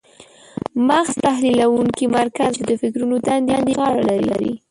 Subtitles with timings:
[0.87, 4.53] مغز تحلیلونکی مرکز دی چې د فکرونو دندې په غاړه لري.